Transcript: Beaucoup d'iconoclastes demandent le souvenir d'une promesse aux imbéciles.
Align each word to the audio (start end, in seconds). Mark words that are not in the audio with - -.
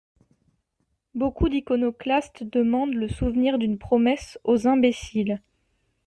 Beaucoup 1.13 1.47
d'iconoclastes 1.47 2.41
demandent 2.43 2.95
le 2.95 3.07
souvenir 3.07 3.59
d'une 3.59 3.77
promesse 3.77 4.39
aux 4.43 4.65
imbéciles. 4.65 5.39